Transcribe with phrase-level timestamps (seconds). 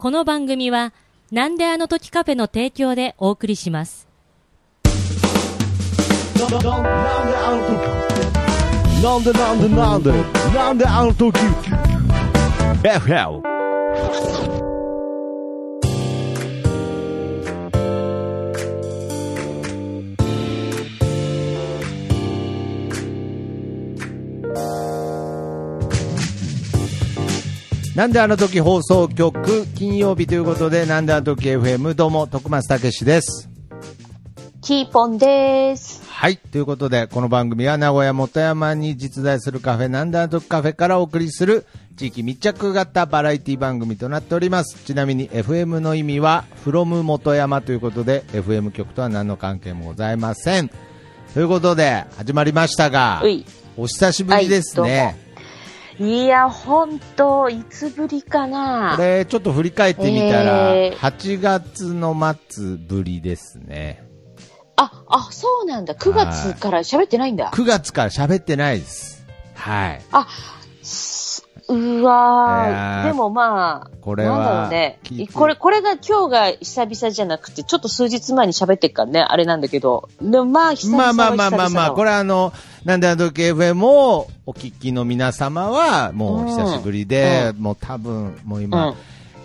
[0.00, 0.94] この番組は、
[1.30, 4.08] なんであの時カフェの提供でお送りします。
[6.38, 7.76] なんであの時
[9.04, 10.10] なんでなんでなんで
[10.56, 11.38] なんであの時
[12.82, 13.42] FL
[27.94, 33.50] なんであの時放送局金曜日ということでなんであの時 FM どうも徳松たけしです
[34.62, 36.02] キーポンです。
[36.06, 36.36] はい。
[36.36, 41.64] ということで、この番組は名古屋元山に実在するカフェ、なんだとカフェからお送りする
[41.96, 44.76] 地域密着型バラエティ番組となっております。
[44.84, 50.70] ちなみに FM の意味は、from 元山ということで、FM 局とは何の関係もございません。
[51.32, 53.22] ということで、始まりましたが。
[53.78, 55.29] お久しぶりですね。
[55.98, 59.02] いや、ほんと、いつぶりかなこ。
[59.02, 62.14] れ、ちょっと振り返ってみたら、えー8月の
[62.48, 64.04] 末ぶりですね。
[64.76, 65.94] あ、あ、そうなんだ。
[65.94, 67.50] 9月から喋ってないんだ。
[67.52, 69.26] 9月から喋ってないです。
[69.54, 70.02] はい。
[70.82, 71.19] す
[71.70, 73.06] うわーー。
[73.06, 74.98] でもまあ、これはなんだろうね
[75.32, 80.08] これ、これが今日が久々じゃなくて、ちょっと数日前に喋ってっからね、あれなんだけど。
[80.20, 82.10] でもまあ、久々まあはまあまあまあまあ、これ。
[82.10, 82.52] あの、
[82.84, 88.94] なんであの時 FM をお聞きの皆様は、もうお久しぶりで、もう多分、もう今、うん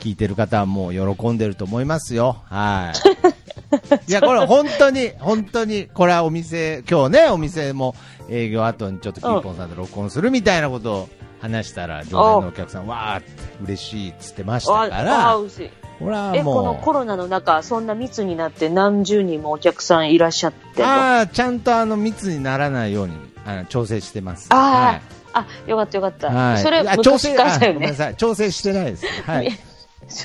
[0.06, 2.44] 聞いてる方はもう喜んでると思いますよ。
[2.46, 4.06] はい。
[4.08, 7.96] いや、これ本当に、本当に、これはお店、今日ね、お店も
[8.30, 11.10] 営業後にちょっとキーポンさんと録音するみたいなことを
[11.50, 13.32] 話したら、常連のお客さん、わーって
[13.64, 15.70] 嬉しいっつってましたかあ、あ、ら、うしい。
[16.00, 23.14] このもコロナの中、そんな密になって何十人もお客さんいらっしゃってああ、ちゃんとあの、密にならないように、
[23.46, 24.48] あの、調整してます。
[24.50, 25.02] あーはい
[25.36, 26.32] あ、よかったよかった。
[26.32, 26.64] はい。
[26.64, 27.76] それ、整、からだよね。
[27.76, 28.16] あごめんなさい。
[28.16, 29.06] 調整してないです。
[29.06, 29.52] は い。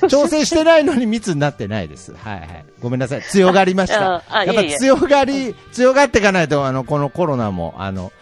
[0.08, 2.12] 調整してないのに密になってないです。
[2.14, 2.64] はいはい。
[2.80, 3.22] ごめんなさい。
[3.22, 4.14] 強がりました。
[4.16, 8.12] ああやっぱ強がり、強がっていかないと、あの、このコロナも、あの、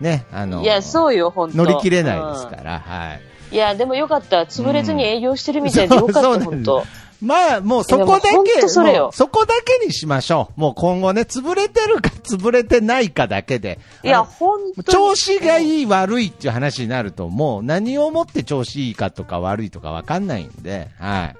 [0.00, 3.20] ね、あの、いや、そうよ、本当乗り切れないですから、はい。
[3.30, 4.40] うんいや、でもよかった。
[4.42, 6.84] 潰れずに営業してるみたいでよかった、そうん本当。
[7.22, 10.60] まあ、もうそこだけ、とそそこだけにしましょう。
[10.60, 13.78] もう今後ね、潰れてるか 潰れてないかだけで。
[14.02, 14.84] いや、本当に。
[14.84, 15.66] 調子がい。
[15.66, 21.36] いい悪いっていう話になると、もう何をもって調子いいかとか悪いとかわかんないんで、はい。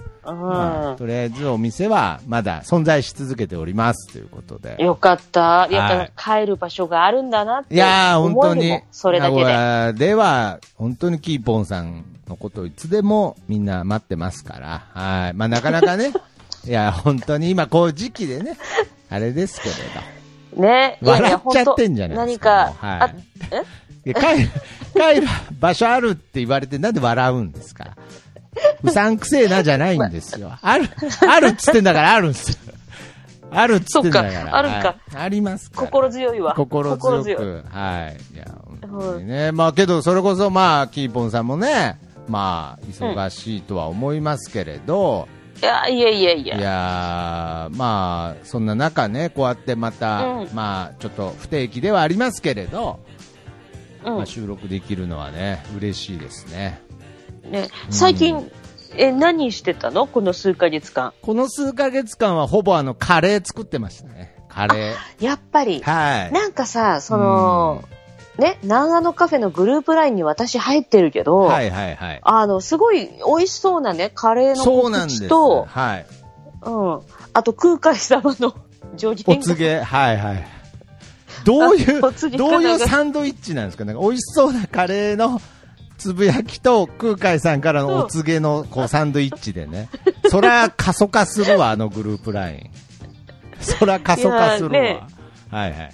[0.96, 4.76] とりあえずお店はまだ存在し続けておりますということで。
[4.82, 5.68] よかった。
[5.70, 7.74] やはいっぱ帰る場所があるんだなって。
[7.74, 9.40] いやー、本当にそれだけで。
[9.42, 15.34] 屋では、本当にキーポンさんのことをいつでもみんな待ってますから、はい。
[15.34, 16.12] まあなかなかね、
[16.66, 18.56] いや、本当に今こういう時期でね、
[19.10, 19.74] あれですけれ
[20.56, 20.62] ど。
[20.62, 20.98] ね。
[21.02, 23.10] 笑っちゃってんじゃないですか何か、あ、
[23.52, 24.10] え？
[24.10, 24.48] いや帰る、
[24.94, 25.26] 帰る
[25.58, 27.96] 場所あるって言われてなんで笑うんですか？
[28.82, 30.52] うさんくせえなじゃないんですよ。
[30.60, 30.88] ある、
[31.28, 32.56] あるっつってんだからあるんですよ。
[33.50, 34.44] あるっつってんだから。
[34.44, 35.86] かあるんかはいありますから。
[35.86, 36.54] 心強いわ。
[36.54, 37.36] 心強い。
[37.36, 37.64] く。
[37.70, 38.34] はい。
[38.34, 39.52] いや、本当にね。
[39.52, 45.28] まあけど、それこそまあ、キーポンさんもね、まあ、忙しいとは思いますけれど、
[45.62, 46.60] いや、いやいやいいや。
[46.60, 53.00] やーまあ、そんな中ね、こうやってまた、うんまあ、ちょっと不定期ではありますけれど、
[54.04, 56.80] うんまあ、収録できるのはね、嬉しいですね。
[57.50, 58.50] ね、最近、
[58.96, 60.06] え、何してたの？
[60.06, 61.12] この数ヶ月間。
[61.22, 64.34] この数ヶ月間はほぼあの、カレー作ってましたね。
[64.48, 65.24] カレー。
[65.24, 66.32] やっぱり、はい。
[66.32, 67.84] なんかさ、その、
[68.38, 72.20] ね、南アのカフェのグループラインに私入ってるけど、はいはいはい。
[72.22, 75.20] あの、すごい美味しそうなね、カレーの告そうなんです。
[75.22, 76.06] 知と、はい。
[76.62, 77.00] うん。
[77.32, 78.54] あと、空海様の
[78.96, 80.46] 助言がお告げ、はいはい。
[81.44, 83.84] どういうどういうサンドイッチなんですか？
[83.84, 85.40] なんか美味しそうなカレーの
[86.06, 89.88] つぶやきと空海さんからのお告げのこうサンドイッチでね。
[90.28, 92.70] そら過疎化するわ、あのグループライン。
[93.60, 94.70] そら過疎化するわ。
[94.70, 95.00] ね
[95.50, 95.92] はいはいはい。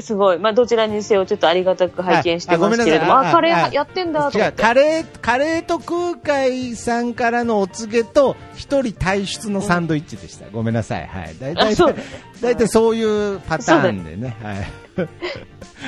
[0.00, 0.38] すごい。
[0.38, 4.52] まあ、どちらにせよ、ちょっとありがたく拝見してますけれども、ああカレーやってんだと思。
[4.52, 10.46] カレー、カレーと空海さんからのお告げと、一人退出のサンドイッチでした。
[10.50, 11.06] ごめんなさい。
[11.06, 11.36] はい。
[11.38, 11.94] だいたいあそう、
[12.40, 14.36] だいたいそういうパターンでね。
[14.42, 15.08] はい。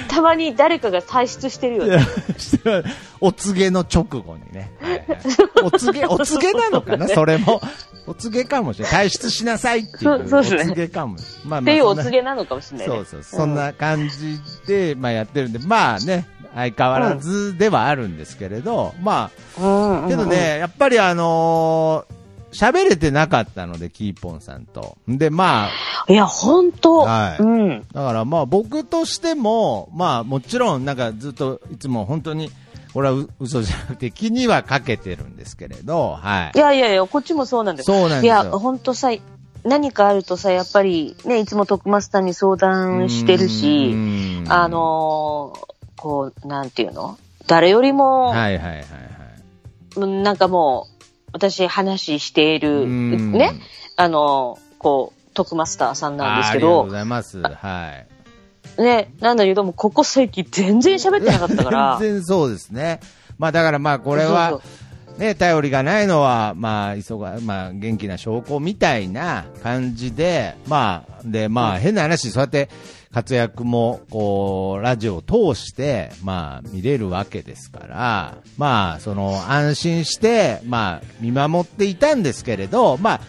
[0.09, 2.07] たまに誰かが退出してるよね。
[3.21, 4.71] お告げの直後にね。
[4.81, 5.05] はいはい
[5.65, 7.09] お告げ、お告げなのかな？
[7.09, 7.61] それも。
[8.11, 9.07] お告げかもしれない。
[9.07, 10.29] 退出しなさいっていう。
[10.29, 11.17] そうですねお告げかも。
[11.45, 12.95] まあっていうお告げなのかもしれないね。
[12.95, 13.23] そうそう。
[13.23, 20.05] そんな感じで、まあやってるんで、まあね、相変わらずではあるんですけれど、まうん。
[20.07, 22.21] あ、けどね、やっぱりあのー
[22.53, 24.99] 喋れてなかったので、キーポンさんと。
[25.07, 25.71] で、まあ、
[26.09, 27.87] いや、本当はいうん。
[27.93, 32.51] だからまあ僕としても、まあもちろんなんかずっといつも本当に
[32.93, 36.59] これはう嘘じゃなくて気にはかけてるんですけれど、はいい。
[36.59, 39.11] やいやいや、こっちもそうなんですそうなんですよいや、ほんとさ、
[39.65, 45.67] 何かあるとさ、やっぱりね、いつも徳マスターに相談してるし、うんあ、のー
[45.97, 47.19] こう、なんていうの？
[47.47, 48.87] 誰よりも、はいはいはいはい。
[49.97, 53.53] うんなんかもう、私話している、うんね、
[53.97, 57.41] あのーこう、徳マスターさんなんですけどありがとうご、ざいます。
[57.41, 58.10] はい。
[58.79, 63.01] ね、なんだけども、ここ最近全然喋ってなかったから、全然そうですね。
[63.39, 64.61] まあだからまあこれは
[65.21, 72.71] ね、頼りがないのは、まあ、急が、まあ、元気な証拠みたいな感じで、まあ、で、まあ、変な話、そうやって
[73.13, 83.21] 活躍も、こう、ラジオを通して、まあ、見れるわけですから、まあ、その、安心して、まあ、見守っていたんですけれど、まあ、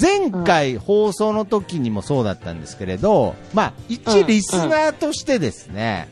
[0.00, 6.08] 前回放送の時にもそうだったんですけれど、まあ、一リスナーとしてですね、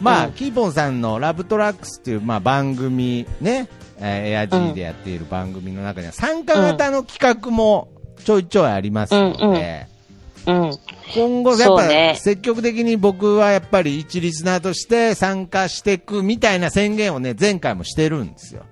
[0.00, 3.68] まあ、うんキーポンさんのラブトラックスっていう、まあ、番組ね、
[3.98, 7.88] えーエアジーでやっている番組の中には参加型の企画も
[8.24, 9.86] ちょいちょいありますので、
[10.46, 10.70] うん。
[11.14, 18.62] 今後やっぱ積極的に僕はやっぱり一リスナーとして参加していくみたいな宣言をね、前回もしてるんですよ。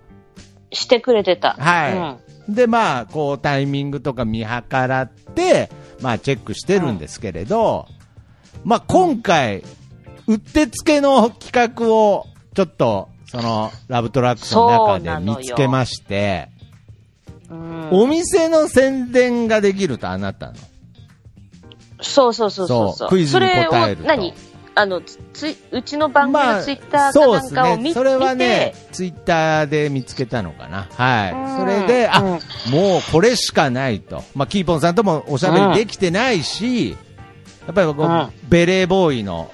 [0.72, 1.56] してくれてた。
[1.58, 2.34] はい。
[2.49, 4.49] で、まあ、こう、タイミングとか見計
[4.87, 5.70] らって、
[6.00, 7.87] まあ、チェックしてるんですけれど、
[8.64, 9.62] まあ、今回、
[10.26, 16.49] うってつけの企画を、ちょっと、その、ラブトラックスの中で見つけまして、
[17.50, 17.88] うん。
[17.93, 20.55] お店の宣伝ができると、あなたの？
[22.00, 24.35] そうそうそうそうそうクイズに答えるとそれを何？
[24.76, 27.94] あの、つうちの番組まあのツイッターかなんかを見,、ね。
[27.94, 30.88] それはねツイッターで見つけたのかな。
[30.94, 31.32] はい。
[31.32, 32.31] うんそれで、あ、うん
[32.73, 34.25] もうこれしかないと。
[34.35, 36.97] まあ、キーポンさんともおしゃべりできてないし、や
[37.71, 39.50] っぱりこう、うんベレーボーイの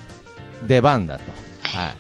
[0.67, 1.23] 出番だと。
[1.63, 1.95] はい。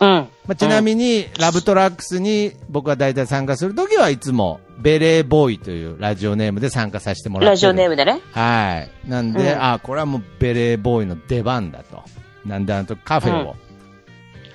[0.00, 0.08] うん。
[0.08, 8.20] まあ、ちなみに、ラブトラックスに僕が大体参加するときはいつも、ベレーボーイというラジオネームで参加させてもらってるラジオネームでね。
[8.32, 9.08] はい。
[9.08, 12.02] なんで、うんあ、これはもうベレーボーイの出番だと。
[12.46, 13.56] なんであのとカフェを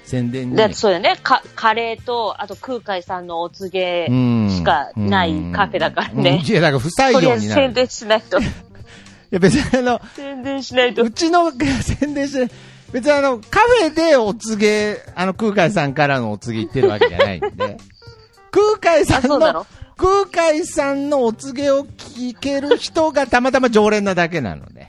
[0.10, 0.56] 宣伝に。
[0.56, 1.20] で、そうだよね。
[1.22, 6.44] か、カレーと、あと空海さんのお告げしかないカフェだからうんね。
[6.44, 7.40] いや、だから不採用になる。
[7.40, 8.40] ず宣伝しないと。
[8.42, 8.44] い
[9.30, 11.12] や、別にあの、宣伝しないとう。
[11.12, 12.54] ちの 宣伝して、
[12.92, 17.78] 別にあの、カフェでお告げ、あの、空海さんからのお告げ言ってるわけじゃないんで、
[18.52, 24.89] 空海さんの、空海さんのお告げを聞ける人がたまたま常連なだけなので。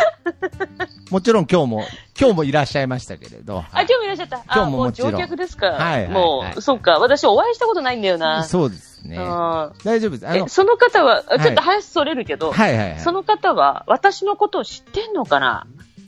[1.10, 1.84] もちろん今日も、
[2.18, 3.58] 今日もいらっしゃいましたけれど。
[3.72, 4.42] あ、今日もいらっしゃった。
[4.52, 5.66] 今日ももちろん乗客ですか。
[5.66, 6.98] はいはいはいもう、そっか。
[6.98, 8.44] 私お会いしたことないんだよな。
[8.44, 9.16] そうですね。
[9.16, 10.26] うん大丈夫です。
[10.26, 13.00] あのえ、、その方は、いちょっと話それるけど、はいはいはい。
[13.00, 15.66] その方は私のことを知ってんのかな？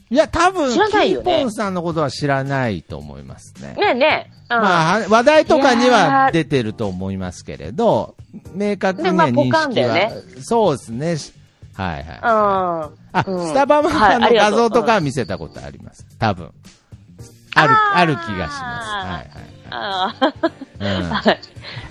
[0.09, 3.73] いや、多分、知らないよねキーポンさんのことは知らないと思いますね。
[3.73, 4.37] ねえねえ。
[4.55, 8.15] うんまあ、は話題とかには出てると思いますけれど、
[8.53, 11.17] 明確に認識は、ねそうですね。
[11.77, 12.19] しはいはい。
[12.21, 12.97] うん。
[13.13, 16.05] あ、うんスタバマはいカの画像とかは見せたことあります？
[16.19, 16.51] 多分。
[17.55, 18.61] ある、ある気がします。
[18.61, 20.99] ああ、はいはい。
[20.99, 21.09] うん。
[21.09, 21.39] はい。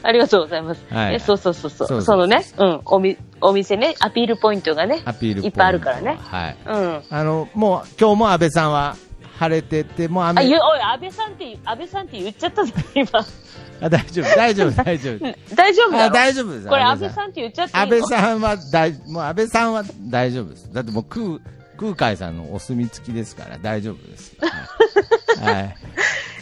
[0.02, 0.82] ありがとうございます。
[0.90, 2.02] はいねそうそうそうそう。
[2.02, 6.18] そのね、うん、おみ、お店ね、アピールポイントがね、アピールいっぱいあるからね。
[6.22, 6.56] はい。
[6.66, 7.02] うん。
[7.10, 8.96] あの、もう、今日も安倍さんは
[9.38, 13.10] 晴れてて、もうあ、雨、ゆ、おい、安倍さんって、安倍さんって言っちゃったぞ、今。
[13.80, 15.18] あ大丈夫、大丈夫、大丈夫。
[15.54, 16.66] 大丈夫だあろ大丈夫です。
[16.68, 17.90] これ安倍さんって言っちゃって安の？
[17.90, 20.72] 倍さんは大、もう安倍さんは大丈夫です。
[20.72, 21.38] だってもう空、
[21.78, 24.34] 空海さんのお墨付きですから大丈夫です。
[25.40, 25.54] はい。
[25.54, 25.76] はい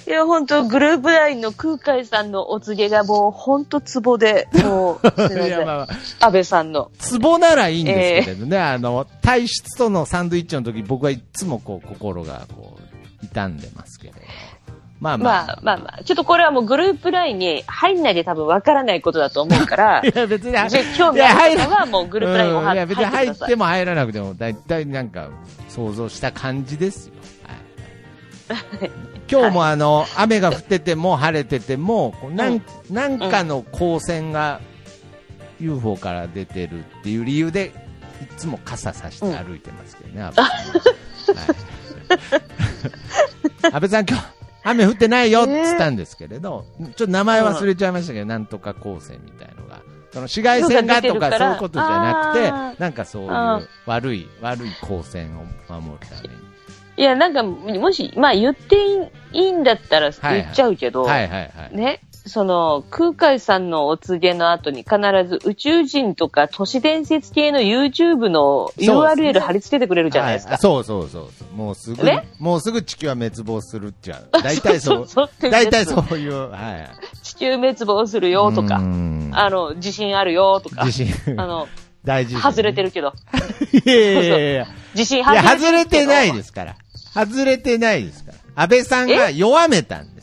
[0.07, 5.83] いや、本当グループラインの空海さんのお告げがもう本当ツボで、もう、すいま いせまあま
[6.21, 6.91] あ、安倍さんの。
[6.99, 12.77] ツボならいいんですけれどね、あの、体質とのサンドイッチの時僕はいつもこう、心がこ
[13.23, 14.19] う、傷んでますけれど。
[15.05, 15.47] まあまあ。
[15.47, 20.55] まあまあまあ、ちょっとこれはもうグループラインに入んないで多分わからないことだと思うから、 いや別に、
[20.97, 22.77] 興味ある方はもうグループラインを入うん。
[22.77, 25.29] いや別に入ってくださいても入らなくても、だいたいなんか
[25.69, 27.15] 想像した感じですよ。
[28.49, 28.91] はい、
[29.31, 34.61] 今日もあの、雨が降ってても晴れてても、こうなんなんかの光線が
[35.61, 37.73] UFO から出てるっていう理由で、
[38.23, 40.53] いつも傘さして歩いてますけどね、安倍さ
[41.33, 41.37] ん。
[41.37, 41.75] ははい。
[43.73, 44.34] 安倍さん今日、
[44.65, 49.83] 雨降ってないよって言ったんですけれど、ちょっと名前忘れちゃいましたけど、なんとか光線みたいのが。
[50.13, 56.45] その紫外線がとかそういうことじゃなくてなんかそういう悪い、悪い光線を守るために。
[56.97, 58.77] いや、なんか、もし、まあ言って
[59.33, 61.77] いいんだったらはい言っちゃうけど、はいはいはい。
[61.77, 62.01] ね。
[62.27, 64.97] その、空海さんのお告げの後に必
[65.29, 70.57] ず宇宙人とか都市伝説系の YouTube の URL 貼り付けてくれるじゃないですか。
[70.57, 71.55] そうそうそうそう。
[71.55, 74.17] もうすぐ、ねもうすぐ地球は滅亡するっていう。
[74.43, 76.91] 大体そう、そうそう大体そういう、はい。
[77.23, 81.69] 地球滅亡するよとかう、んあの、地震あるよとか、地震あの、
[82.05, 82.37] 大事。
[82.37, 83.13] 外れてるけど、
[83.85, 84.67] いやいやいや。
[84.95, 85.61] 地震外れてるけど。
[85.61, 86.77] 外れてないですから。
[87.13, 88.39] 外れてないですから。
[88.57, 90.14] 安倍さんが弱めたん。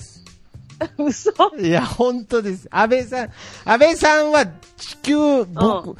[0.97, 2.67] 嘘いや、本当です。
[2.71, 3.29] 安倍さん、
[3.65, 4.45] 安倍さんは
[4.77, 5.95] 地球、僕、う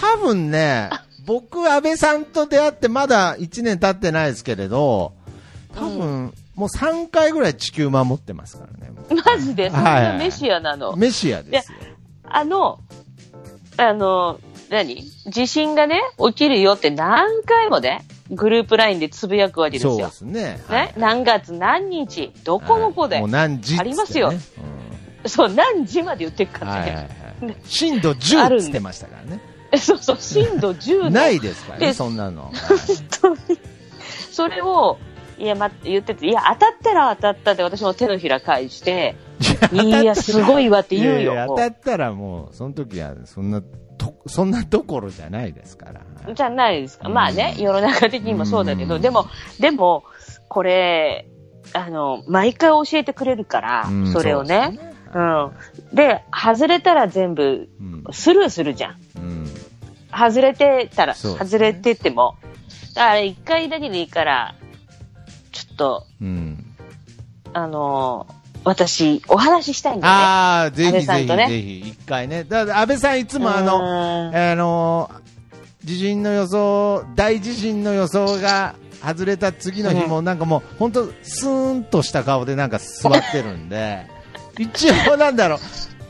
[0.00, 0.90] 多分ね、
[1.26, 5.12] 僕、安倍さんと出会ってまだ1年経ってないですけれど、
[5.74, 8.90] 多分、もう3回ぐらい地球守ってますからね。
[8.90, 10.90] もマジで、そんはいはないメシアなの？
[10.90, 10.96] う。
[10.96, 11.78] メシアですよ。
[12.24, 12.80] あの、
[13.76, 14.40] あの、
[14.70, 15.02] 何？
[15.26, 20.12] 地震がね、起きるよって何回もね、グループラインでつぶやくわけですよそうで。
[20.12, 20.60] すね。
[20.68, 24.32] ね、何月何日、どこの子で、はいもう何時ありますよ
[25.26, 27.08] そう、何時まで言ってっからはいはいはね。
[27.42, 27.54] い。
[27.68, 29.40] 震度10っつってましたからね。
[29.78, 32.52] そうそう、震度10のないですからね、でそんなの。
[34.32, 34.98] それを、
[35.38, 39.16] いや、ま、言ってて、いや、当たったら当たったって私も手のひら返して、
[39.72, 41.20] いや、すごいわって言うよ。
[41.20, 43.62] いやいやも当たったらもう、その時は、そんな、
[43.98, 46.00] と、そんなどころじゃないですから。
[46.28, 47.08] うじゃないですか。
[47.08, 49.26] うんまあね、世の中的にもそうだけど、うんでも、
[49.60, 50.04] でも、
[50.48, 51.28] これ、
[51.72, 54.78] あの、毎回教えてくれるからうん、それをね。
[55.12, 55.22] そう
[55.92, 55.96] ん。
[55.96, 58.04] で、外れたら全部うん。
[58.12, 58.96] スルーするじゃん。
[59.16, 59.46] うん。
[60.10, 62.36] 外れてたら、ね外れてても。
[62.94, 64.54] だから一回だけでいいから、
[65.76, 66.64] と、うん。
[67.52, 68.26] あの
[68.64, 70.20] 私、お話ししたいんだよね。
[70.20, 72.42] ああ、ぜひぜひねぜひ、一回ね。
[72.42, 75.10] だから安倍さんいつもあの、の、あの、
[75.84, 84.06] 地震の予想、大地震の予想が外れた次の日も、なんかもう、本当スーンとした顔でなんか座ってるんで、
[84.58, 85.58] 一応なんだろう、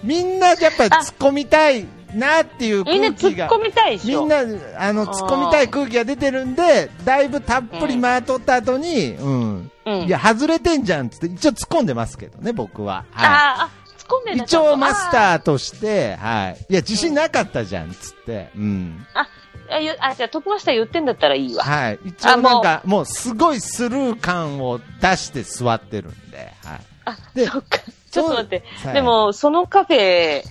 [0.02, 1.85] みんなやっぱり突っ込みたい
[2.15, 3.49] なっていうみんな空気が。
[3.49, 4.21] 突っ込みたいでしょ。
[4.21, 4.39] みんな、
[4.79, 9.71] あの、突っ込みたい空気が出てるんで、だいぶたっぷり回っとった後に、うん。
[9.87, 13.05] うんいや、外れてんじゃんっつって、一応突っ込んでますけどね、僕は。
[13.13, 14.35] はああ、突っ込んでい。
[14.35, 15.11] んだ一応マスー。
[15.13, 16.67] ターとして、はい。
[16.69, 18.51] いや、自信なかったじゃん、つって。
[18.57, 19.07] うん。
[19.15, 19.29] あ、
[19.71, 21.63] あ、ゆあじゃあトップマスター言ってんだったらいいわ。
[21.63, 21.99] はい。
[22.05, 26.81] 一応なんか、もうすごいスルー感を出して座ってるんで、はい。
[27.05, 27.79] あ、でそっか。
[28.11, 28.93] ちょっと待ってそう。
[28.95, 30.43] でも、そのカフェ、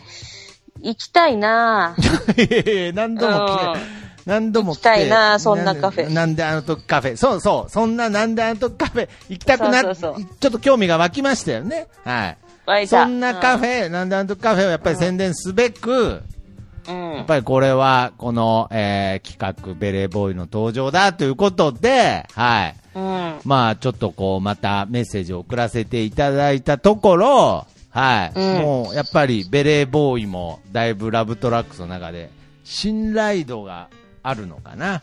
[0.86, 1.96] 行きたいな
[2.94, 3.82] 何度も来てうん、
[4.26, 4.90] 何度も来て。
[4.90, 7.18] 行きたいなそんなカフェんなんであの時カフェ。
[7.18, 7.72] そうそう。
[7.72, 11.88] そんななんであの時カフェ行きたくなっちょっと興味が湧きましたよね。
[12.04, 12.88] はい。
[12.88, 16.22] そんなカフェ、なんであの時カフェをやっぱり宣伝すべく、
[16.88, 17.14] うん。
[17.16, 22.76] やっぱりこれは、この、えー企画、ベレーボーイの登場だということで、はい。
[22.96, 23.40] うん。
[23.44, 27.66] まあ、ちょっとこう、またメッセージを送らせていただいたところ、
[27.96, 28.32] はい。
[28.36, 32.30] うんもう、やっぱり、ベレーボーイも、だいぶラブトラックスの中で、
[32.66, 33.88] 信頼度が
[34.22, 35.02] あるのかな。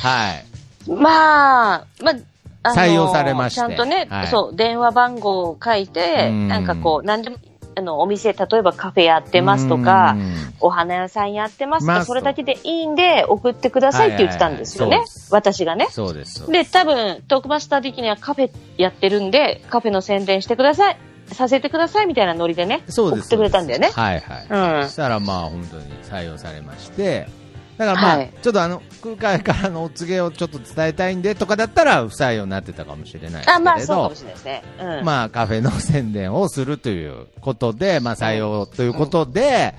[0.00, 0.90] はい。
[0.90, 2.14] まあ、まあ、
[2.62, 7.36] あの採用されましてちゃんとね、はいそう、電話番号を書いて、うんなんかこう、なんでも、
[7.76, 14.96] あの、お店、例えばカフェやってますとかうん、お花屋さんやってますとか、それだけでいいんで、送ってくださいって言ってたんですよね。
[14.96, 15.86] はいはいはいそうです私がね。
[15.90, 20.96] そうですで、多分、トークマスター的にはカフェやってるんで、カフェの宣伝してください。
[21.32, 23.22] させてくださいみたいなノリでね、そうです。
[23.22, 23.90] 送ってくれたんだよね。
[23.92, 24.78] はいはい。
[24.78, 24.90] うんそ。
[24.90, 27.28] したらまあ本当に採用されまして、
[27.76, 34.62] だからまあ、はいちょっとあの、空海からのお告げをちょっと伝えたいんでとかだったら不採用になってたかもしれないですけれど、あ、まあ、そうかもしれないですね。
[34.80, 35.04] うん。
[35.04, 39.74] まあカフェの宣伝をするということで、まあ採用ということで、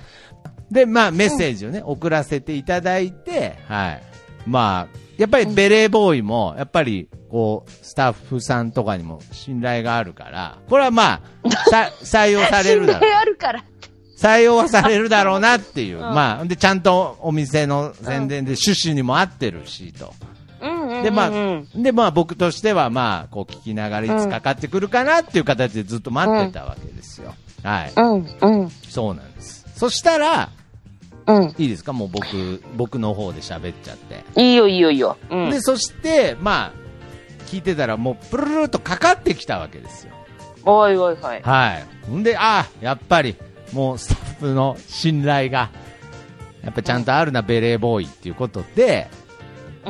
[0.70, 4.02] で、まあメッセージをね、送らせていただいて、はい。
[4.46, 13.08] まあ、やっぱりベレーボーイも、やっぱり、こう、スタッフさんとかにも信頼があるから、これはまあ、さ 採用されるだろう信。
[13.08, 13.64] 頼あるから。
[14.18, 15.98] 採用はされるだろうなっていう。
[15.98, 20.12] んまあ、で、ちゃんとお店の宣伝で趣旨にも合ってるし、と。
[21.04, 21.30] で、まあ、
[21.76, 27.34] で、まあ僕としては、まあ、こう聞きながらいつかかってくるかなっていう形でずっと待ってたわけですよ。
[27.62, 27.92] はい。
[27.94, 29.66] うん、うん、そうなんです。
[29.76, 30.50] そしたら、
[31.26, 31.54] うん。
[31.58, 31.92] いいですか？
[31.92, 34.24] もう僕、僕の方で喋っちゃって。
[34.40, 35.16] いいよ、いいよ、いいよ。
[35.30, 35.50] うん。
[35.50, 36.72] で、そして、まあ、
[37.46, 40.12] 聞いてたらもう、プルルルとかかってきたわけですよ。
[40.64, 41.40] おいおいおい。
[41.42, 42.10] はい。
[42.10, 43.36] んで、ああ、やっぱり、
[43.72, 45.70] もうスタッフの信頼が、
[46.62, 49.08] やっぱちゃんとあるな、ベレーボーイっていうことで、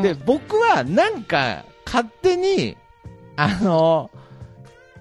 [0.01, 2.77] で、うん僕はなんか、勝手に、
[3.37, 4.11] あの、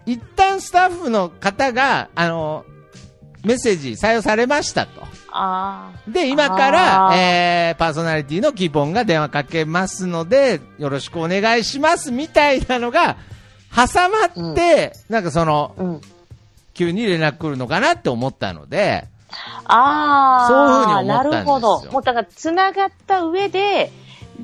[0.05, 2.65] 一旦スタッフの方が、あの、
[3.45, 5.01] メッセージ採用されましたと。
[5.31, 13.17] あで、今からえー、パーソナリティのキーポンが電話かけますので、よろしくお願いしますみたいなのが、
[13.73, 15.81] 挟まって、なんかその、あ。
[15.81, 16.01] うん。
[16.73, 19.05] 急に連絡来るのかなって思ったので、
[19.65, 21.41] ああ、そういうふうに思ったんですよ。
[21.41, 21.91] なるほど。
[21.91, 23.91] もうだから、繋がった上で、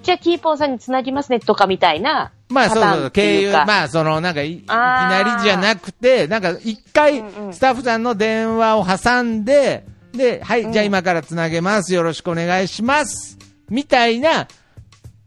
[0.03, 7.53] じゃあ、キーポンさんに繋ぎますねとかみたいな、まあそうそう、経由、まあそのなんかいいきなりじゃなくて、なんか一回うんうん。
[7.53, 11.93] スタッフさんの電話を挟んで、で、はい、うんじゃあ今からつなげます。
[11.93, 13.37] よろしくお願いします。
[13.69, 14.47] みたいな、うん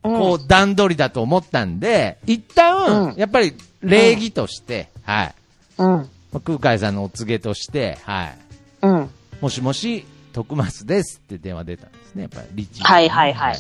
[0.02, 5.34] こう段取りだと思ったんで、一旦、うんやっぱり礼儀として、はい。
[5.78, 6.08] うん。
[6.44, 8.38] 空海さんのお告げとして、はい。
[8.82, 9.10] うん。
[9.40, 12.82] もしもし、徳松ですって電話出たんですね、やっぱり、リッチ。
[12.82, 13.56] はいはいはい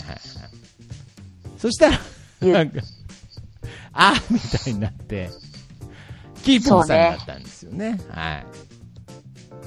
[1.58, 1.98] そしたら、
[2.40, 2.80] ゆなんか、
[3.92, 5.30] あーみたいになって、
[6.42, 8.00] キーポンさんだったんですよね。
[8.10, 8.46] はい。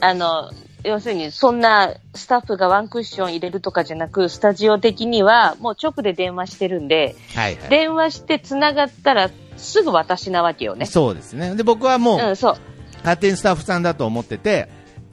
[0.01, 0.51] あの、
[0.83, 7.69] 要するに、そんなスタッフがワンクッション入れるとかじゃなく、スタジオ的にはもう直で電話してるんで、はいはい。
[7.69, 10.85] 電話して繋がったらすぐ私なわけよね。
[10.85, 11.55] そうですね。
[11.55, 12.55] で、僕はもう、うん、そう。
[12.97, 14.69] 勝手にスタッフさんだと思ってて、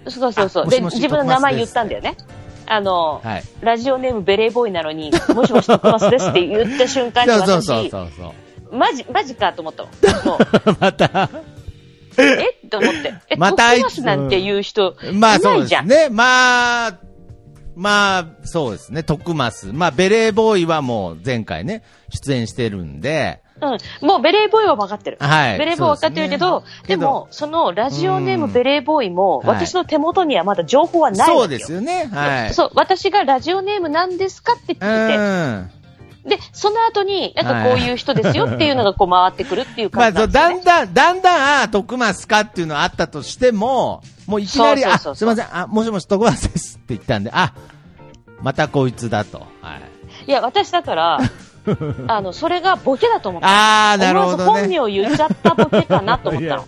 [0.08, 0.68] そうそうそう。
[0.68, 2.16] で、自分の名前言ったんだよね。
[2.66, 3.44] あの、はい。
[3.60, 8.34] ラジオネームベレーボーイなのに、もしもし徳松ですって言った瞬間に私、 そうそうそ
[8.72, 8.76] う。
[8.76, 10.24] マジ、マジかと思ったの。
[10.24, 11.28] もう、また、
[12.20, 12.58] え？
[12.68, 13.14] と思って。
[13.30, 15.86] え、またあいつ徳松なんて言う人、まあそいないじゃん。
[15.86, 16.14] うですね。
[16.14, 16.98] まあ、
[17.76, 19.02] まあ、そうですね。
[19.02, 19.72] 徳増。
[19.72, 24.06] まあ、ベレーボーイはもう前回ね、出演してるんで、うん。
[24.06, 25.18] もうベレーボーイは分かってる。
[25.20, 31.26] はいベレーボーイは分かってるけど、ですねでも、そのラジオネームうんベレーボーイも、はい私の手元にはまだ情報はない。
[31.26, 32.08] そうですよね。
[32.12, 32.54] はい。
[32.54, 35.79] そう、私がラジオネームなんですかってう聞いて、ん。
[36.24, 40.80] で、その後に、なんかこういう人ですよっていうのがこう回ってくるっていうまあ、感じそう、なんですよ、ね。
[40.84, 47.54] だんだん、だんだん、ああ、徳増かっていうのはあったとしても、もういきなり、あ、そうそうそうすいません、あ、もしもし徳増ですって言ったんで、あ、
[48.42, 49.46] またこいつだと。
[49.62, 49.80] はい。
[50.26, 51.18] いや、私だから、
[52.08, 53.48] あの、それがボケだと思った。
[53.48, 54.44] ああ、なるほどね。
[54.44, 56.64] 本名言っちゃったボケかなと思ったの。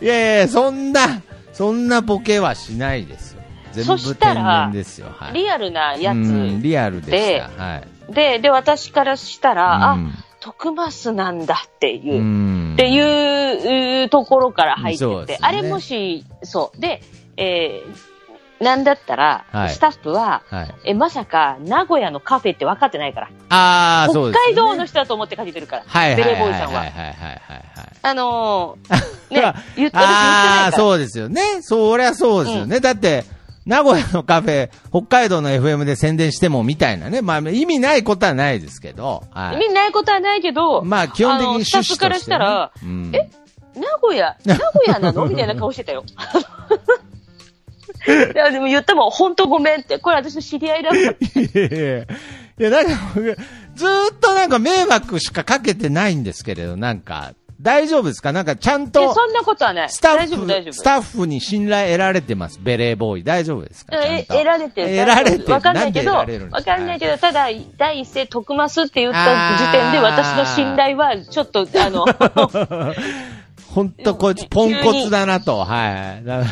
[0.00, 3.42] いやいや、そんな、そんなボケはしないですよ。
[3.72, 5.08] 全部天ら然ですよ。
[5.14, 5.34] はい。
[5.34, 7.62] リアルなやうんつリアルでした。
[7.62, 7.95] はい。
[8.10, 16.80] で、で、私からしたら、うんあ、徳増なんだっていうう、んっていうところから入ってて、ねあれもし、そう。
[16.80, 17.02] で、
[17.36, 20.74] えー、なんだったら、はいスタッフは、はい。
[20.84, 23.30] え、まさか、名古屋のカフェって分かってないから。
[23.48, 24.32] ああ、そう。
[24.32, 25.84] 北海道の人だと思ってかけてるから。
[25.86, 26.80] はいベレーボーイさんは。
[26.80, 27.64] はいはいはいはいはい。
[28.02, 30.78] あのー、ね、言っ私言ってないああ、から。
[30.78, 31.40] そうですよね。
[31.60, 32.80] そりゃそうですよね。
[32.80, 33.24] だって、
[33.66, 37.20] 名古屋のカフェ、北海道の FM で宣伝してもみたいなね。
[37.20, 39.24] まあ、意味ないことはないですけど。
[39.32, 39.56] はい。
[39.56, 41.94] 意味ないことはないけど、まあ、基本的に趣旨として、ね。
[41.94, 43.28] スタッフからしたら、うん、え
[43.74, 45.26] 名古屋、名古屋なの？
[45.26, 46.04] みたいな顔してたよ。
[48.06, 49.98] いや、でも言ったもん、本当ごめんって。
[49.98, 51.02] これ私の知り合いだもん。
[51.02, 51.10] いや
[51.66, 52.06] いやい
[52.58, 53.36] や、なんか僕、
[53.74, 58.32] ずーっとなんか迷惑しかかけてないんですけれど、なんか、大丈夫ですか？
[58.32, 59.90] なんかちゃんと、そんなことはない。
[59.90, 60.84] スタ大丈夫、大丈ッフ、ス夫。
[60.84, 62.58] タッフに信頼得られてます？
[62.62, 63.24] ベレーボーイ。
[63.24, 63.96] 大丈夫ですか？
[64.04, 64.88] え、と得られてる。
[64.96, 65.52] 得られてる？
[65.52, 66.26] わかんないけど、わ
[66.62, 67.46] かんないけど、ただ、
[67.78, 72.04] 第一声、徳増って言った時点で、私の信頼は、ちょっと、あの、
[73.68, 75.64] ほんとこいつポンコツだなと。
[75.64, 76.24] はい。
[76.24, 76.42] だ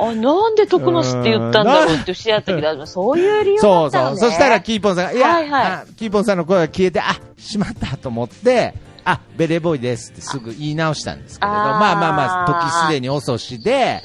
[0.00, 3.88] あ、なんで徳増って言ったんだろうって知り合ったけど、 そういう理由だそうそう。
[3.88, 4.16] ったのね。
[4.18, 8.74] そしたら、キーポンさんが、いや、はいはいあキーポンさんの声が消えて、あ、しまったと思って、
[9.10, 14.02] あ、ベレーボーイですってすぐ言い直したんですけれど、まあまあまあ、時すでに遅しで、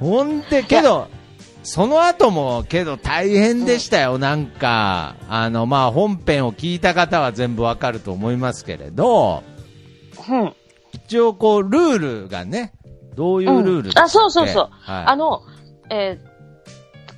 [0.00, 1.08] ほんで、けど、
[1.62, 9.42] その後も、けど大変でしたよ、なんか、あの、まあ、本編を聞いた方は全部わかると思いますけれど、
[10.28, 10.54] うん。
[10.92, 12.72] 一応こう、ルールがね、
[13.14, 14.68] どういうルールでしたっけ、あ、そうそうそう。
[14.70, 15.42] はいあの、
[15.90, 16.34] えー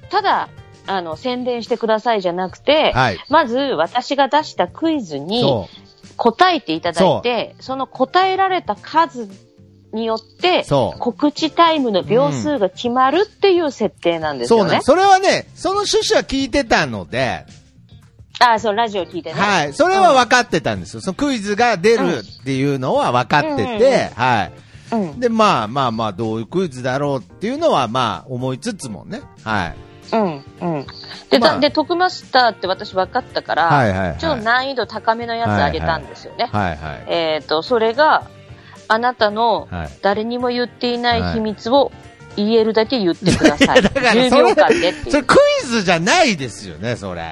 [0.09, 0.49] ただ、
[0.87, 3.19] あの、宣伝してくださいじゃなくて、はい。
[3.29, 5.43] まず私が出したクイズに。
[6.16, 9.29] 答えていただいて、その答えられた数
[9.92, 10.64] によって、
[10.98, 14.83] 告知タイムの秒数が決まるっていう設定なんですよねそう。
[14.83, 17.46] それはね、その趣旨は聞いてたので、
[18.38, 19.40] あ、そう、ラジオ聞いてね。
[19.40, 19.72] はい。
[19.72, 21.00] それは分かってたんですよ。
[21.00, 24.52] そのクイズが出るっていうのは分かってて、はい。
[24.92, 25.20] うん。
[25.20, 29.22] で、まあまあまあ、どういうクイズだろうっていうのは、まあ、思いつつもね。
[29.42, 29.76] はい。
[30.12, 30.45] うん。
[30.61, 30.87] うん。
[31.31, 36.49] で、まあだで、マスターって私分かったから、はいはいはいちょっと難易度高めのやつあげたんですよね。
[36.53, 37.05] はいはい。
[37.09, 38.25] えっ、と、それが、
[38.88, 41.90] あなたのはい誰にも言っていない秘密を
[42.37, 43.83] 言えるだけ言ってください。
[43.83, 44.92] だから10それ。
[45.11, 47.23] それクイズじゃないですよね、それ。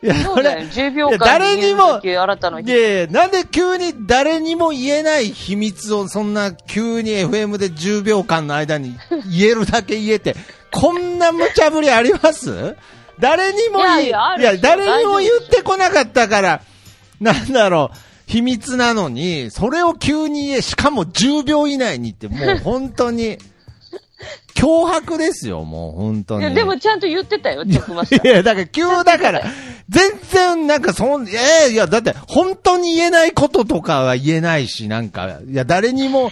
[0.00, 8.96] いや、そうだよ、10秒間誰にもいやいや、なんで急に誰にも言えない秘密をそんな急に FM で10秒間の間に
[9.28, 10.36] 言えるだけ言えて、
[10.72, 12.76] こんな無茶ぶりあります？
[13.18, 16.62] 誰にも言いやいや誰にも言ってこなかったから、
[17.20, 17.96] なんだろう。
[18.26, 23.38] 秘密なのに、それを急に言え、しかも10秒以内にって、もう本当に、
[24.54, 26.40] 脅迫ですよ、もう本当に。
[26.42, 28.28] いやでもちゃんと言ってたよ、チョクマスター。
[28.28, 29.42] いや、だから急だから、
[29.88, 31.32] 全然なんかそん、え
[31.68, 36.30] えいや、だって本当に言えないこととかは言えないし、なんか、いや、誰にも、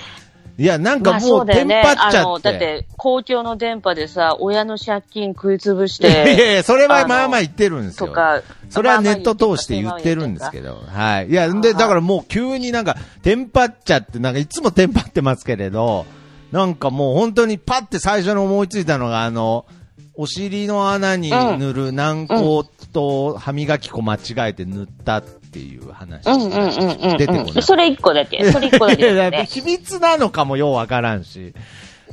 [0.59, 1.47] いや、なんかまあもそう。
[1.47, 2.51] テンパっちあの、ゃって。
[2.51, 8.07] だって、公共の電波でさ、親の借金食いつぶしいやいて、 やいや、それはあのまあまあ言ってるんですよ。
[8.07, 10.79] とか、それはネット通して言ってるんですけど。
[10.87, 11.29] はい。
[11.29, 16.07] いや、で、だからもう急になんか、テンパっちゃって、なんかいつもテンパってますけれど、
[16.53, 19.67] なんかもう本当にパって最初に思いついたのが、あの、
[20.15, 25.25] お尻の穴に塗る軟膏と歯磨き粉間違えて塗ったっ
[25.57, 26.25] ていう話。
[26.25, 28.53] 出てこないそれ一個だけ。
[28.53, 29.47] それ一個だけね。
[29.49, 31.55] 秘密なのかもようわからんし。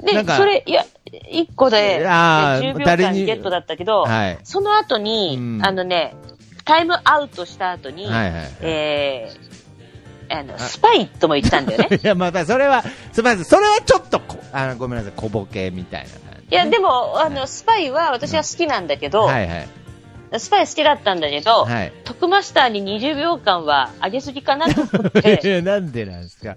[0.02, 0.86] で、かそれ、いや、
[1.30, 6.16] 一個で、であー10秒間ゲットだったけど、はいその後に、うんあのね、
[6.66, 12.00] タイムアウトした後に、はいはいえー、あの、スパイとも言ったんだよね。
[12.02, 16.56] いや、またそれは、すみません、それはちょっとこ、あの、ごめんなさい、小ボケみたいな感じ。
[16.56, 19.68] いや、でも、あの、スパイは私は好きなんだけど、はいはい。
[20.40, 21.94] スパイ好きだったんだけど、はい。
[22.04, 26.56] 徳マスターに20秒間は上げすぎかなと思っいて、 や、なんでなんですか。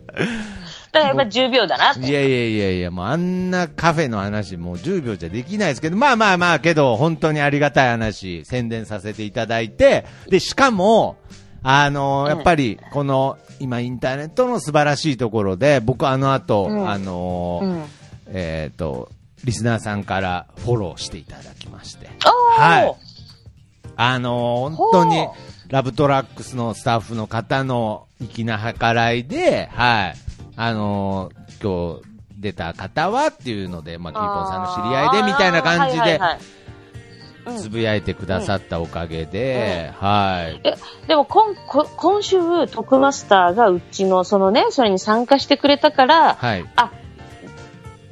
[0.93, 11.17] だからやっぱ10秒だなといやいやいやいや、もうあんなカフェの話、もう10秒じゃできないですけど、まあまあまあ、けど、本当にありがたい話、宣伝させていただいて、で、しかも、
[11.63, 17.85] あのうんやっぱり、この、今、インターネットの素晴らしいところで、僕、あの後、うんあのうん。
[18.29, 19.11] えっ、と、
[19.45, 22.09] リスナーさんからフォローしていただきまして。
[22.21, 23.06] はい
[23.97, 25.35] あのー本当にほ、
[25.69, 30.15] ラブトラックスのスタッフの方の粋な計らいで、はい。
[30.57, 36.21] あのー今日出た方はっていうので、まあ、キーポンさんの知り合いで、みたいな感じで
[37.59, 40.61] つぶやいてくださったおかげで、はい。
[40.65, 40.75] え
[41.07, 46.65] でも今こ今週、トクマスターがうちのそのね、それに参加してくれたから、はい。
[46.77, 46.91] あ、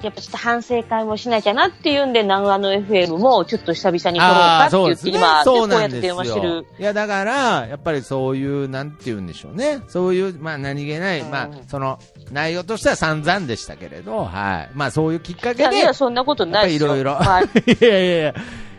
[0.05, 5.17] やっぱちょっと反省会もしなきゃなっていうんで、南アの FM もちょっと久々に撮ろうかって言って、ね。
[5.19, 6.67] 今、こうやって電話してる。。
[6.79, 9.81] いや、だから、やっぱりそういう、なんて言うんでしょうね。
[9.89, 11.99] そういう、まあ何気ない、うんまあ、その、
[12.31, 14.71] 内容としては散々でしたけれど、はい。
[14.75, 16.89] まあそういうきっかけで、いやいや、そんなことないですよ。
[16.89, 17.15] いろいろ。
[17.15, 18.35] はい いやいやいや。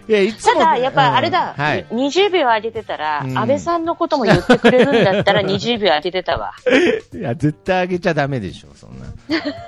[0.08, 1.86] ただ、やっぱあれだ、うんはい。
[1.92, 6.54] 20秒上げてたら、うん安倍さんのことも言ってくれるんだったら20秒上げてたわ。
[7.14, 9.06] いや、絶対あげちゃダメでしょ、そんな。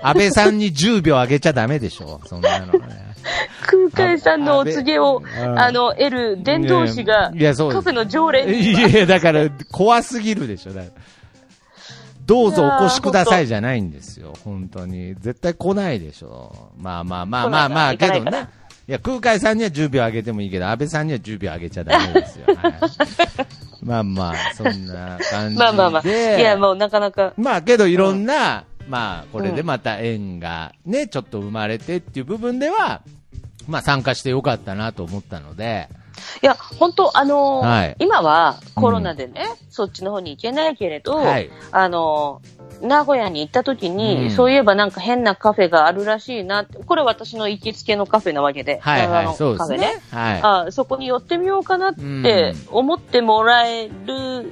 [0.01, 3.07] 安倍さんに10秒あげちゃダメでしょ、そんなのね。
[3.65, 11.01] 空海さんのお告げを、うんあの、得る伝道師が、いやそうですカフェの常連にいや、だから、怖すぎるでしょ、だから
[12.27, 15.15] どうぞお越しくださいじゃないんですよ、本当に。
[15.15, 16.71] 絶対来ないでしょ。
[16.77, 18.49] まあまあまあまあまあ、けどね。
[18.87, 22.45] いや、空海さんには10秒あげてもいいけど、安倍さんには10秒あげちゃダメですよ。
[22.55, 22.73] はい、
[23.83, 25.59] まあまあ、そんな感じで。
[25.59, 26.07] まあまあまあ。
[26.07, 27.33] いや、もうなかなか。
[27.35, 33.01] まあけどいろんな、まあこれでまた縁がね、ちょっと生まれてっていう部分では、
[33.67, 35.89] まあ参加してよかったなと思ったので、
[36.41, 50.41] いや、本当あのーはい今はコロナでね、そっちの方に行けないけれど、はいあのー名古屋に行った時に、うんそういえばなんか変なカフェがあるらしいなって、これ私の行きつけのカフェなわけで、はいはい、長野そうですねカフェね。。
[50.41, 54.51] はあそこに寄ってみようかなってうん思ってもらえる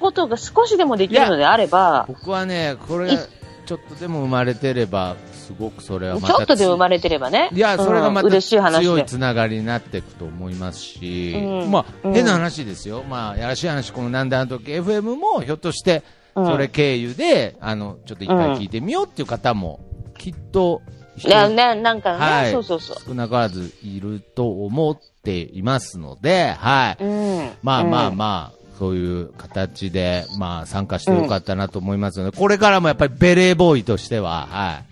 [0.00, 3.18] ことが少しでもできるのであればい。、僕はね、これい、
[3.66, 7.50] ちょっとでも生まれてれば、すごくそれはちょっとでも生まれてればね。
[7.52, 8.84] いや、それがまたうん嬉しい話で。
[8.84, 13.02] 強いつながりになっていくと思いますし、うんまあ、うん変な話ですよ。
[13.08, 19.80] まあ、やらしい話、このなんであの時 FM も、ひょっとして、うんそれ経由で、あの、ちょっと一回聞いてみようっていう方も、
[20.18, 20.82] きっと、
[21.24, 22.96] なななんかね、はいそうそうそう。
[23.08, 27.02] 少なからずいると思っていますので、はい。
[27.02, 34.84] うんまあまあうんまあ、そういう形で、まあ参加してよかったなと思いますので、これからもやっぱりベレーボーイとしては、はい。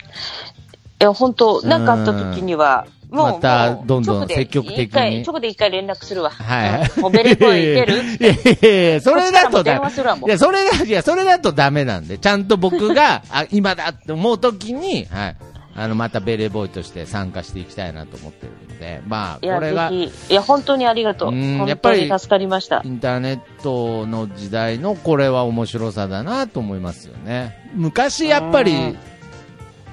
[1.02, 6.30] いや、本当なんかあった時には、またどんどん積極的に直で一回連絡するわ。
[6.30, 6.90] はい。
[6.96, 15.36] うんもうベレーボーイいけるいやいやいや、それだとだこっちからも電話するわもういや、それだ、いや、それだとダメなんで、ちゃんと僕が、あ、今だって思うときに、はい。
[15.76, 19.90] あの、またベレーボーイとして参加していきたいなと思ってるので、まあ、これが。
[19.90, 21.28] いや、本当にありがとう。
[21.30, 22.88] うんや本っぱり助かりましたイ。
[22.88, 27.70] ンターネットの時代のこれは面白さだなと思いますよね。
[27.74, 28.98] 昔やっぱりうん、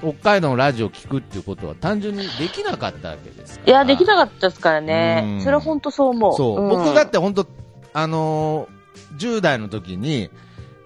[0.02, 3.60] 北海道のラジオ聞くっていうことは単純にできなかったわけです。
[3.64, 5.40] いや、できなかったですからうねん。
[5.40, 6.36] それは本当そう思う。
[6.36, 7.46] そう、ん僕だって本当、
[7.94, 10.30] あのー、10代の時に、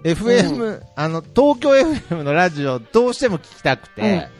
[0.04, 4.36] FM、あの、東京 FM のラジオどうしても聞きたくて、うん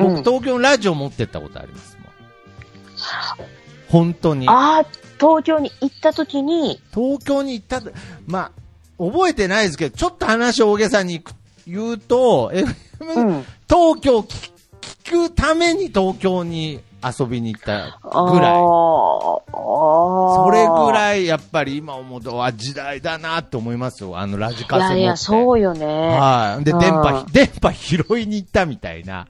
[0.00, 3.46] 僕東京のラジオ持ってったことありますもん。
[3.88, 4.48] 本当に。
[4.48, 4.86] ああ、
[5.18, 7.90] 東京に行った時に、東京に行ったと、
[8.26, 8.50] ま
[8.98, 11.22] あ、覚えてないですけど、ちょっと話を大げさに
[11.66, 14.50] 言うと、FM、うん東京聞
[15.04, 18.52] 聞くために東京に遊びに行ったぐらい。
[18.60, 20.92] そそれぐい。
[20.92, 24.18] らい、やっぱり今思うと、わ、時代だなって思いますよ。
[24.18, 24.94] あの、ラジカセ持って。
[24.94, 25.86] いやいや、そうよね。
[25.86, 26.64] はい。
[26.64, 29.26] で、うん電波、 電波拾いに行ったみたいな。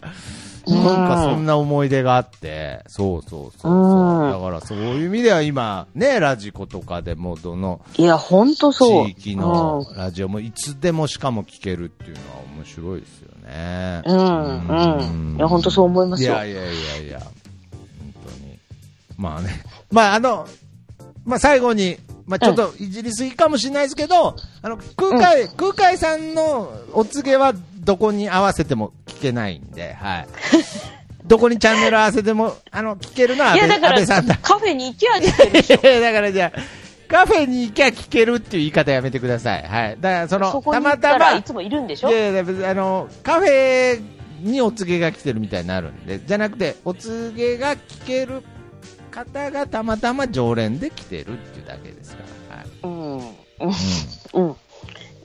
[0.74, 9.06] うんなんかそんな思い出があって、そうそうそうそううんだからそういう意味では今、ね、ラジコとかでもどのいや、ほんとそう。
[9.06, 14.02] 地域のラジオもいつでもしかも聞けるっていうのは面白いですよね。
[14.06, 15.37] うん、うん、うん。
[15.37, 16.33] いや、ほんとそう思いますよ。
[16.33, 17.30] いやいやいやいや、本
[18.24, 18.59] 当に。
[19.16, 19.62] まあね。
[19.90, 20.46] まああの、
[21.24, 27.54] まあ最後に、まあちょっといじりすぎかもしれないですけど、あの、空海、空海さんのお告げは
[27.90, 30.26] どこに合わせても聞けないんで、はい。
[31.26, 35.83] どこにチャンネル合わせても、あの、聞けるのは安いや、倍だから安倍さんだ。、カフェに行きゃ聞。
[36.00, 36.61] だからじゃあ、
[37.09, 39.64] カフェに行きゃ聞けるっていう言い方やめてください。
[39.64, 39.96] はい。
[40.00, 42.11] だからその、そたたまたま、らいつもいるんでしょ？
[42.11, 44.00] いやいやあの、カフェ
[44.40, 48.44] にお告げが来てるみたいになるんで、じゃなくて、お告げが聞ける
[49.11, 52.22] 方がたまたま常連で来てるっていうだけですか
[52.53, 52.57] ら。
[52.59, 52.66] はい。
[52.85, 53.18] うん。
[53.18, 53.24] うん。
[53.24, 53.29] う
[54.35, 54.57] うん。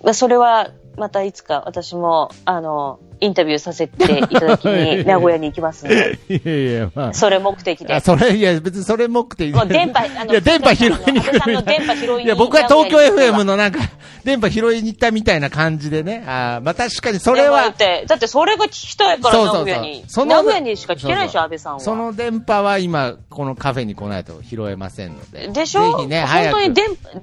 [0.04, 6.34] まあ、それは、またいつか私も、あの、インタビューさせていただきに、 名古屋に行きますんで、ん。
[6.34, 7.14] いやいや、まあ。
[7.14, 8.02] それ目的であ、。
[8.02, 13.80] それ、いや、別にそれ目的もう電波、あの、いや、電波拾いに来安倍さんのるみたい電波拾いにいや、僕は東京 FM のなんか、
[14.24, 16.24] 電波拾いに行ったみたいな感じでね。
[16.28, 20.04] あーまあ確かにそれはだっ、て、だってそれが聞きたいから、そうそうそう名古屋に。
[20.08, 21.80] その名古屋にしか聞けないでしょ、そうそう安倍さんは。
[21.80, 25.48] その電波は今、このカフェに来ないと拾えませんので。
[25.50, 25.98] でしょ？
[25.98, 26.52] ぜひね、本。
[26.52, 27.22] 当に電波、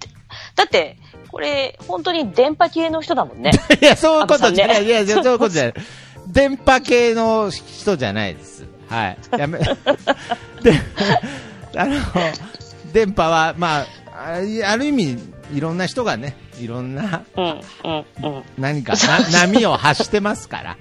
[0.57, 0.97] だって、
[1.33, 3.53] これ、本当に電波系の人だもんね。
[3.81, 4.83] いや、そういうことじゃない。
[4.83, 5.75] ねいや、 そういうことじゃない。
[6.29, 8.67] 電波系の人じゃないです。
[8.89, 9.19] はい。
[9.39, 9.67] やめ、 で、
[11.75, 11.97] あの、
[12.93, 15.19] 電波は、まあ、あある意味、
[15.55, 18.43] いろんな人がね、いろんな、うん、うん、うん。
[18.59, 20.71] 何かな、波を発してますから。
[20.71, 20.77] は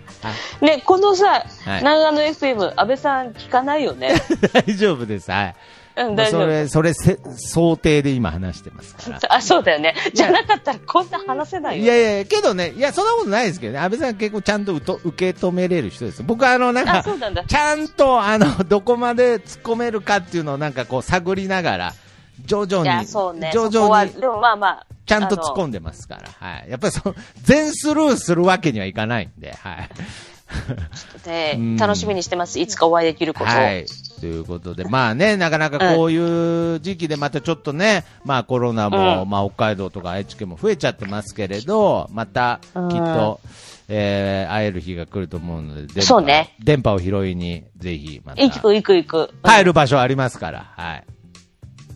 [0.62, 4.22] いね、このさ、はい長野 FM、安倍さん聞かないよね。
[4.54, 5.32] 大丈夫です。
[5.32, 5.56] はい。
[5.96, 6.42] うん、大丈夫。
[6.42, 9.20] それ、それせ、想定で今話してますから。
[9.36, 9.96] あ、そうだよね。
[10.14, 11.84] じゃなかったらこんな話せないよ。
[11.84, 16.24] いやいやけどね、いや、そんなことないですけどね、安倍さん結構ちゃんとうと受け止めれる人です。
[16.24, 17.44] 僕はあの、なんあ、かんだ。
[17.46, 21.94] ちゃんと、あの、 どこまで突っ込めるかっていうのをなんかこう探りながら、
[22.46, 23.52] 徐々に、ね。
[23.54, 24.86] 徐々に、でもまあまあ。
[25.06, 26.70] ちゃんと突っ込んんでますから、はい。
[26.70, 29.90] やっぱりそう、全スルーするわけにはいかないんで、はい。
[31.26, 32.60] でうん楽しみにしてます。
[32.60, 33.48] いつかお会いできることを。
[33.48, 33.86] はい。
[34.20, 43.40] ということで、まあね、なかなかこういう時期でまたちょっとね、まあコロナも、うんまあ北海道とか愛知県も増えちゃってますけれど、またきっと、
[43.88, 49.30] えー会える日が来ると思うので、ね電波を拾いに、ぜひ、また、行く行く行く。
[49.44, 51.04] 帰る場所ありますから、はい。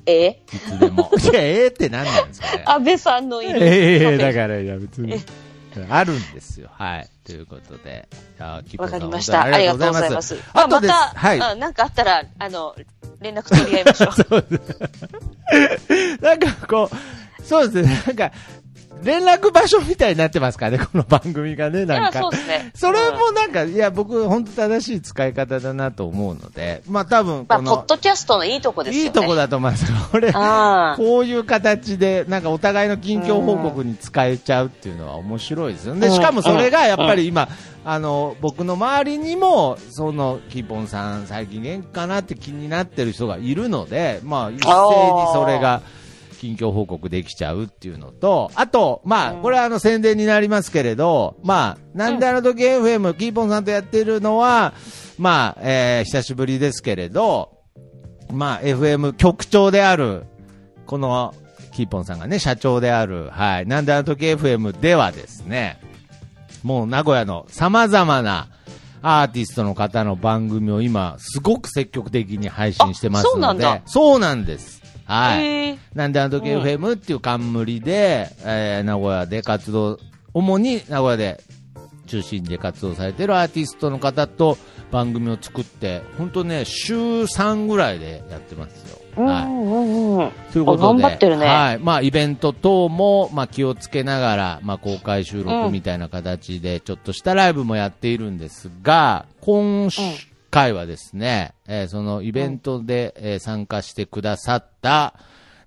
[0.07, 0.43] え？
[0.53, 1.11] いつでも。
[1.13, 2.63] いや、ええって何なんですかね。
[2.65, 5.19] 安倍さんのいるええだから、いや、別に。
[5.89, 6.69] あるんですよ。
[6.71, 7.09] はい。
[7.23, 8.07] ということで。
[8.77, 9.43] わかりました。
[9.43, 10.37] ありがとうございます。
[10.53, 10.93] あとです。
[10.93, 11.39] また、はい。
[11.39, 12.75] うんなんかあったら、あの、
[13.21, 14.13] 連絡取り合いましょう。
[14.23, 14.57] そうで
[16.17, 16.19] す。
[16.21, 18.31] なんかこう、そうですね、なんか、
[19.03, 22.19] 連絡場所みたいになってますからね、 この番組がね、なんか。
[22.19, 29.07] そうですねそれもなんか、いや、僕、本当正しい使い方だなと思うので、まあ多分、まあ、この、ポッドキャストのいいとこですよね。
[29.07, 29.85] いいとこだと思います。
[30.11, 30.97] これ、ああ。
[30.97, 36.07] こういう形で、なんかお互いの近況報告に使えちゃうっていうのは面白いですよね。
[36.07, 37.47] でしかもそれがやっぱり今、
[37.83, 45.81] あの、僕の周りにも、その、キーポンさん最近元気かなって気になってる人がいるので、まあ一斉にそれが、
[46.35, 54.73] 近況報告できちゃうっていうのと、あと、まあ、これはあの宣伝になりますけれど、まあ、なんであの時 FM、キーポンさんとやってるのは、
[55.17, 57.59] まあ、えー久しぶりですけれど、
[58.31, 60.25] まあ、FM 局長である、
[60.85, 61.33] この、
[61.73, 65.79] キーポンさんがね、社長である、はい、なんであの時 FM ではですね、
[66.63, 68.47] もう名古屋の様々な
[69.01, 74.81] アーティストの方の番組を今、すごく積極的に配信してますので、そうなんです。
[75.05, 75.77] はい。
[75.93, 79.99] なんであの時うん FM っていう冠で、えー名古屋で活動、
[80.33, 81.41] 主に名古屋で
[82.07, 84.57] 中心で活動されているアーティストの方と
[84.91, 88.99] 番組を作って、本当ね、週3ぐらいでやってますよ。
[89.17, 89.45] うんはい。
[89.45, 90.31] うんうん。
[90.51, 91.79] ということで、頑張ってるねはい。
[91.79, 99.89] まあ、イベント等も、まあ、気をつけながら、まあ、公開収録みたいな形で、ちょっとしたライブもやっているんですが、今
[100.55, 105.13] 回はですね、えーそのイベントで、えー参加してくださった、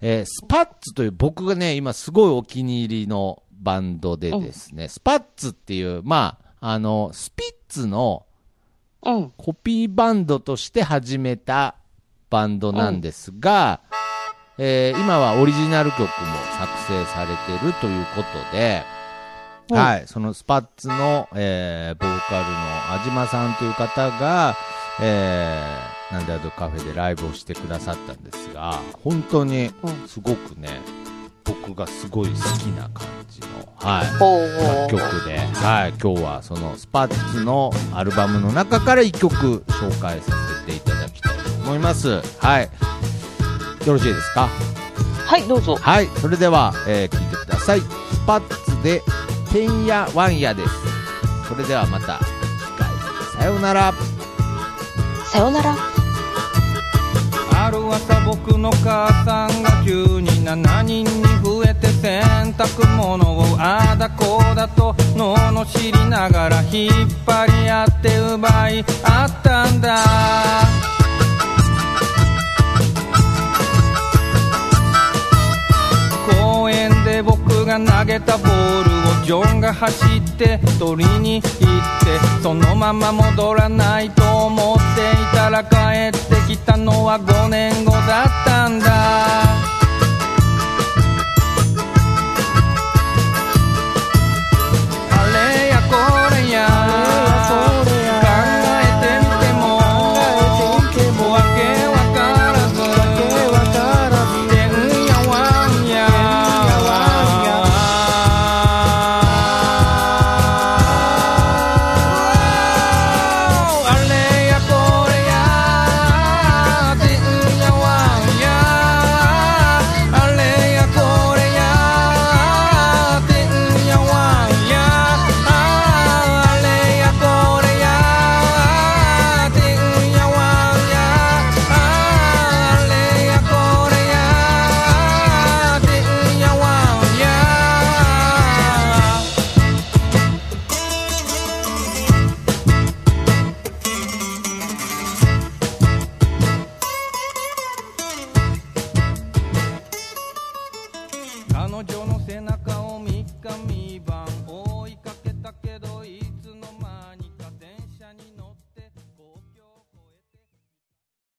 [0.01, 8.25] えースパッツという、僕がね、今すごいお気に入りのバンドでですね、スパッツっていう、まあ、あの、スピッツの
[9.03, 9.33] うん。
[9.37, 11.77] コピーバンドとして始めた
[12.31, 13.81] バンドなんですが、
[14.59, 16.07] えー今はオリジナル曲も
[16.59, 18.98] 作成されてるということで、うん
[19.71, 24.57] はい、そのスパッツの、えーボーカルの安島さんという方が、
[25.01, 30.81] えー、なんであとカフェでライブをしてくださったんですが、本当にうんすごくね、
[31.45, 32.39] 僕がすごい好き
[32.77, 34.07] な感じの、はい。
[34.91, 42.21] 楽曲で、はい、今日はそのスパッツのアルバムの中から1曲紹介させていただきたいと思います。
[42.39, 42.71] はい。
[43.87, 44.49] よろしいですか？
[45.27, 45.77] はい、どうぞ。
[45.77, 47.81] はい、それでは、えー聞いてください。
[47.81, 47.87] ス
[48.27, 49.03] パッツで、
[49.53, 50.71] てんやわんやです。
[51.49, 52.89] それではまた次回、
[53.39, 53.93] さようなら。
[55.25, 55.99] さよなら。
[57.61, 66.93] ある朝僕の母さんが急に7人に増えて洗濯物をああだこうだと罵りながら引っ
[67.27, 70.98] 張り合って奪い合ったんだ
[77.69, 85.77] が投げたボールをジョンが走って取りに行ってそのまま戻らないと思っていたら帰
[86.09, 89.68] ってきたのは5年後だったんだ。